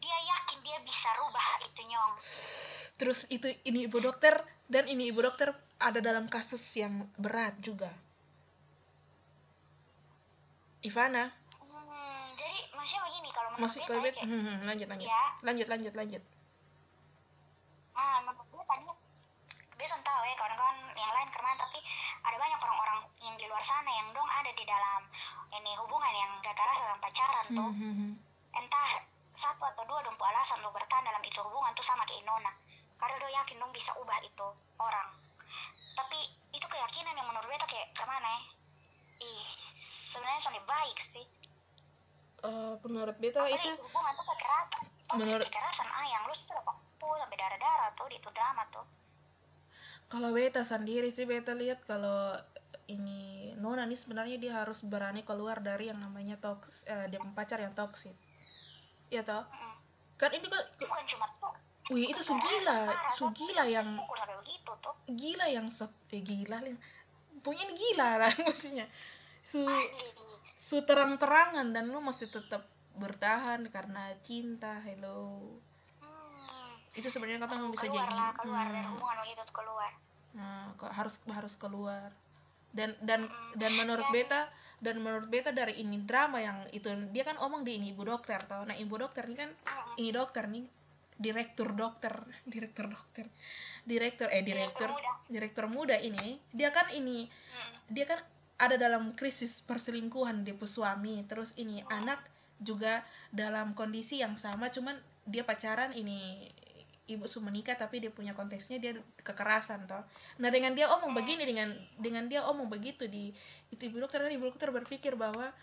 [0.01, 2.13] Dia yakin dia bisa rubah itu nyong.
[2.95, 7.91] Terus itu ini ibu dokter dan ini ibu dokter ada dalam kasus yang berat juga.
[10.85, 11.33] Ivana
[11.65, 15.07] hmm, jadi maksudnya begini kalau menurut masih bet kayak, hmm, hmm, lanjut lanjut.
[15.07, 15.23] Ya.
[15.43, 16.23] lanjut lanjut lanjut.
[17.95, 18.93] Ah menurut gue tadinya
[19.75, 21.79] dia sudah tahu ya kawan-kawan yang lain ke mana tapi
[22.23, 25.01] ada banyak orang-orang yang di luar sana yang dong ada di dalam
[25.51, 27.69] ini hubungan yang kekerasan dalam pacaran tuh.
[27.71, 28.11] Hmm, hmm, hmm.
[28.55, 28.89] entah
[29.35, 32.51] satu atau dua dong alasan lo bertahan dalam itu hubungan tuh sama kayak Nona
[32.95, 34.47] karena do yakin dong bisa ubah itu
[34.79, 35.09] orang.
[35.95, 36.19] Tapi
[36.55, 38.41] itu keyakinan yang menurut beta kayak ke mana ya?
[39.27, 39.47] Ih
[40.15, 41.27] sebenarnya soalnya baik sih
[42.45, 44.83] Eh, menurut beta apalagi itu hubungan tuh kekerasan
[45.17, 48.85] Menurut- kekerasan ah yang lu aku sampai darah darah tuh di itu drama tuh.
[50.05, 52.37] Kalau beta sendiri sih beta lihat kalau
[52.85, 57.57] ini Nona nih sebenarnya dia harus berani keluar dari yang namanya toks eh, dia pacar
[57.57, 58.13] yang toksik
[59.09, 59.41] ya toh?
[59.41, 59.73] Mm.
[60.15, 61.53] kan ini kan bukan cuma tuh
[61.91, 62.77] wih itu su gila
[63.11, 63.97] su gila yang
[64.63, 66.77] tuh gila yang so, eh gila Lim.
[67.41, 68.85] punya ini gila lah maksudnya.
[69.41, 70.09] Su Asli.
[70.53, 75.41] Su terang-terangan dan lu masih tetap bertahan karena cinta hello.
[75.99, 76.75] Hmm.
[76.95, 78.15] itu sebenarnya kata bisa keluar jadi.
[78.15, 79.91] lah keluar dari hmm, hubungan keluar.
[80.35, 82.09] Nah, harus harus keluar.
[82.75, 84.51] Dan dan dan menurut beta
[84.83, 88.39] dan menurut beta dari ini drama yang itu dia kan omong di ini ibu dokter
[88.43, 88.63] tau.
[88.67, 89.51] Nah ibu dokter ini kan
[89.99, 90.67] ini dokter nih
[91.15, 92.11] direktur dokter
[92.51, 93.25] direktur dokter
[93.87, 95.11] direktur eh direktur muda.
[95.31, 97.71] direktur muda ini dia kan ini Hmm.
[97.87, 98.19] dia kan
[98.55, 101.23] ada dalam krisis perselingkuhan dia suami.
[101.27, 102.19] Terus ini anak
[102.55, 103.03] juga
[103.35, 104.95] dalam kondisi yang sama cuman
[105.27, 106.47] dia pacaran ini
[107.05, 110.01] ibu su menikah tapi dia punya konteksnya dia kekerasan toh.
[110.41, 113.29] Nah dengan dia omong begini dengan dengan dia omong begitu di
[113.69, 115.53] itu ibu dokter kan ibu dokter berpikir bahwa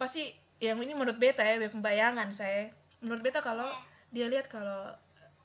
[0.00, 2.72] pasti yang ini menurut beta ya pembayangan saya.
[3.04, 3.68] Menurut beta kalau
[4.08, 4.94] dia lihat kalau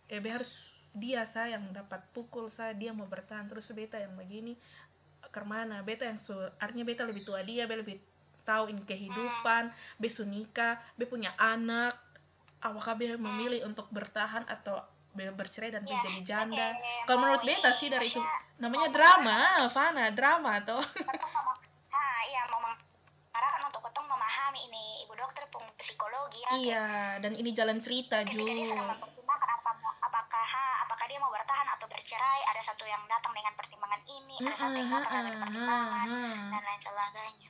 [0.08, 4.58] ya harus dia saya yang dapat pukul saya dia mau bertahan terus beta yang begini
[5.30, 7.98] ke mana beta yang su artinya beta lebih tua dia be lebih
[8.42, 11.96] tahu ini kehidupan be su nikah be punya anak.
[12.60, 14.76] Apakah be memilih untuk bertahan atau
[15.10, 16.70] be bercerai dan be Ya, jadi janda?
[17.06, 18.20] kalau menurut beta sih dari itu
[18.58, 21.58] namanya drama Fana drama mema-
[21.90, 26.86] ah iya mau mengarahkan untuk ketong memahami ini ibu dokter psikologi ya iya
[27.18, 28.52] dan ini jalan cerita juga
[30.40, 34.36] apakah ha, apakah dia mau bertahan atau bercerai ada satu yang datang dengan pertimbangan ini
[34.40, 36.08] ada satu yang datang dengan pertimbangan
[36.48, 37.50] dan lain sebagainya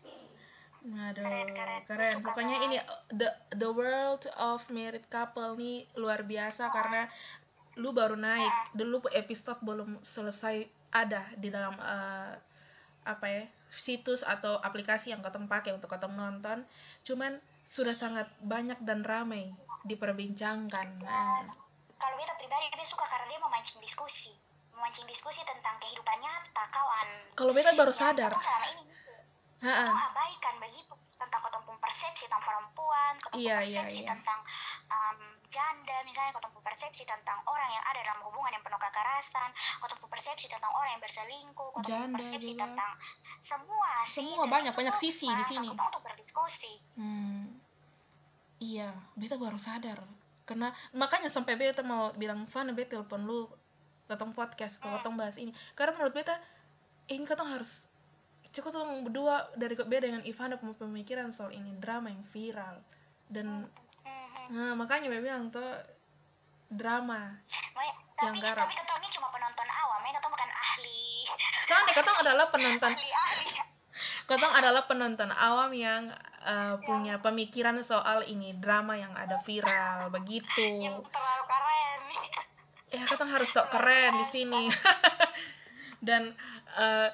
[0.79, 1.81] Aduh, Keren, keren.
[1.83, 2.23] keren.
[2.23, 2.71] Pokoknya banget.
[2.71, 2.77] ini
[3.11, 7.11] the the world of married couple nih luar biasa karena
[7.75, 8.71] lu baru naik.
[8.71, 10.63] Dulu episode belum selesai
[10.95, 12.31] ada di dalam eh,
[13.03, 16.65] apa ya situs atau aplikasi yang kotong pakai untuk kotong nonton
[17.05, 19.53] cuman sudah sangat banyak dan ramai
[19.85, 21.68] diperbincangkan nah.
[21.99, 24.31] Kalau beta pribadi dia suka karena dia memancing diskusi
[24.71, 28.83] memancing diskusi tentang kehidupan nyata kawan kalau beta baru Yang sadar kotong selama ini
[29.59, 29.83] Ha-ha.
[29.83, 34.09] kotong abaikan begitu tentang pun persepsi tentang perempuan kotong pun Iya, persepsi iya.
[34.09, 34.39] tentang
[34.87, 39.51] um, janda misalnya pun persepsi tentang orang yang ada dalam hubungan yang penuh kekerasan
[39.99, 42.63] pun persepsi tentang orang yang berselingkuh Janda persepsi juga.
[42.65, 42.91] tentang
[43.41, 45.67] semua sih Semua banyak, itu banyak sisi di sini.
[45.67, 47.59] untuk berdiskusi Hmm.
[48.59, 49.99] Iya, beta baru sadar.
[50.49, 53.45] Karena makanya sampai beta mau bilang Van, beta telepon lu
[54.09, 55.53] datang podcast kalau katong bahas ini.
[55.77, 56.33] Karena menurut beta
[57.13, 57.89] ini katong harus
[58.49, 62.81] cukup tuh berdua dari beda dengan Ivana punya pemikiran soal ini drama yang viral
[63.29, 63.69] dan
[64.49, 65.69] nah, makanya beta bilang tuh
[66.69, 67.37] drama
[67.77, 68.65] Makanya, Yang tapi garap.
[68.65, 71.05] tapi ketong ini cuma penonton awam ya ketong bukan ahli
[71.65, 73.49] soalnya katong adalah penonton ahli ahli
[74.25, 76.03] katong adalah penonton awam yang
[76.43, 80.65] uh, punya pemikiran soal ini drama yang ada viral begitu.
[80.87, 82.01] Yang terlalu keren.
[82.89, 84.65] Ya harus sok keren di sini.
[86.07, 86.33] Dan
[86.73, 87.09] eh,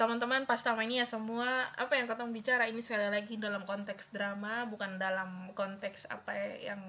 [0.00, 4.96] teman-teman pas tamanya semua apa yang katong bicara ini sekali lagi dalam konteks drama bukan
[4.96, 6.80] dalam konteks apa ya, yang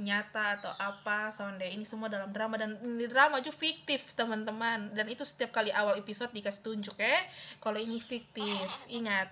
[0.00, 5.06] nyata atau apa sonde ini semua dalam drama dan ini drama juga fiktif teman-teman dan
[5.08, 7.12] itu setiap kali awal episode dikasih tunjuk ya
[7.60, 9.28] kalau ini fiktif ingat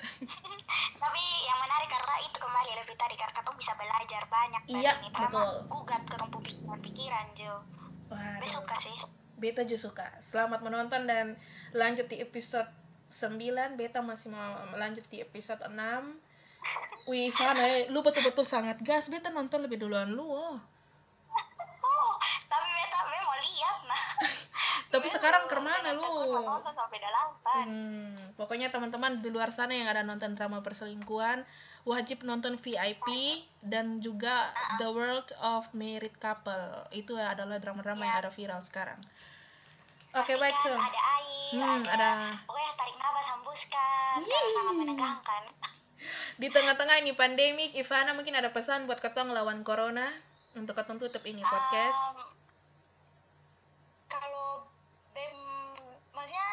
[1.00, 4.92] tapi yang menarik karena itu kembali lebih tadi karena ketong bisa belajar banyak dari Iya,
[5.00, 5.52] ini drama betul.
[5.72, 7.54] gugat punya pikiran-pikiran Jo
[8.42, 8.96] besok kasih
[9.40, 10.06] Beta juga suka.
[10.20, 11.32] Selamat menonton dan
[11.72, 12.68] lanjut di episode
[13.08, 13.80] 9.
[13.80, 15.72] Beta masih mau lanjut di episode 6.
[17.08, 19.08] Wih, Fana, eh, lu betul-betul sangat gas.
[19.08, 20.22] Beta nonton lebih duluan lu.
[20.22, 20.56] Oh.
[21.80, 22.12] oh
[22.46, 24.04] tapi beta be mau lihat nah
[24.92, 26.02] Tapi sekarang ke mana lu?
[26.42, 26.98] nonton sampai
[27.50, 31.42] Hmm, pokoknya teman-teman di luar sana yang ada nonton drama perselingkuhan,
[31.82, 33.06] wajib nonton VIP
[33.58, 36.86] dan juga The World of Married Couple.
[36.94, 39.02] Itu adalah drama-drama yang ada viral sekarang.
[40.14, 40.70] Oke, baik, so.
[40.70, 42.10] Pastikan ada air Hmm, ada, ada
[42.46, 45.42] pokoknya tarik nafas hembuskan karena sangat menegangkan
[46.40, 50.08] di tengah-tengah ini pandemik Ivana mungkin ada pesan buat ketong lawan corona?
[50.56, 52.18] Untuk ketong tutup ini podcast.
[52.18, 52.26] Um,
[54.10, 54.66] kalau
[55.14, 55.30] bem
[56.10, 56.50] maksudnya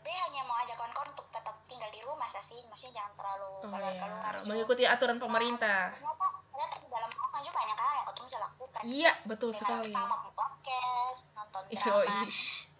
[0.00, 2.62] B hanya mau ajak kawan-kawan untuk tetap tinggal di rumah sih.
[2.70, 5.90] Maksudnya jangan terlalu oh keluar ya keluar mengikuti aturan pemerintah.
[5.98, 8.82] Ternyata ternyata di dalam rumah juga banyak hal yang ketemu bisa lakukan.
[8.86, 9.94] Iya betul Kayak sekali.
[9.96, 12.18] pertama podcast nonton drama Yoi.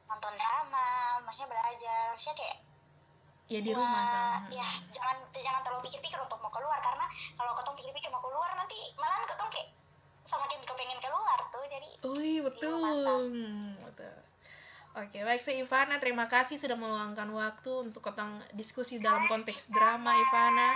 [0.07, 0.87] nonton drama
[1.27, 2.05] maksudnya belajar.
[2.15, 2.57] Maksudnya kayak
[3.45, 7.05] ya di rumah sama ya jangan jangan terlalu pikir-pikir untuk mau keluar karena
[7.37, 9.69] kalau ketemu pikir-pikir mau keluar nanti malah ketemu kayak
[10.25, 12.97] semakin kepengen keluar tuh jadi Wih, betul.
[13.81, 14.17] betul.
[14.95, 20.15] Oke, baik si Ivana, terima kasih sudah meluangkan waktu untuk ketong diskusi dalam konteks drama
[20.15, 20.71] Ivana.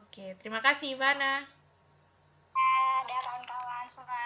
[0.00, 1.44] Oke, terima kasih Ivana.
[3.04, 4.24] ada kawan-kawan semua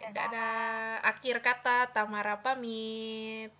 [0.00, 0.92] dadah Dadah.
[1.04, 3.52] Akhir kata Tamara pamit.